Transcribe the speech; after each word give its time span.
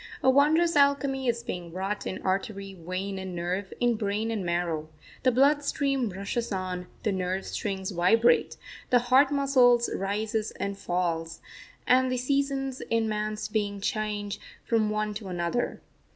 A 0.23 0.31
wondrous 0.31 0.75
alchemy 0.75 1.27
is 1.27 1.43
being 1.43 1.71
wrought 1.71 2.07
in 2.07 2.23
artery, 2.23 2.73
vein, 2.73 3.19
and 3.19 3.35
nerve, 3.35 3.71
in 3.79 3.97
brain 3.97 4.31
and 4.31 4.43
marrow. 4.43 4.89
The 5.21 5.31
blood 5.31 5.63
stream 5.63 6.09
rushes 6.09 6.51
on, 6.51 6.87
the 7.03 7.11
nerve 7.11 7.45
strings 7.45 7.91
vibrate, 7.91 8.57
the 8.89 8.97
heart 8.97 9.29
muscle 9.31 9.79
rises 9.93 10.49
and 10.59 10.75
falls, 10.75 11.39
and 11.85 12.11
the 12.11 12.17
seasons 12.17 12.81
in 12.89 13.07
man's 13.07 13.47
being 13.47 13.79
change 13.79 14.39
from 14.65 14.89
one 14.89 15.13
to 15.13 15.27
another. 15.27 15.81